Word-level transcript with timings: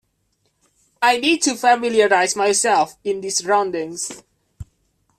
I 0.99 1.19
need 1.19 1.43
to 1.43 1.53
familiarize 1.53 2.35
myself 2.35 2.97
in 3.03 3.21
these 3.21 3.37
surroundings. 3.37 4.23